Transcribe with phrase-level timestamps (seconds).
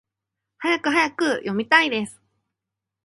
[0.57, 1.33] はやくはやく！
[1.35, 2.19] 読みたいです！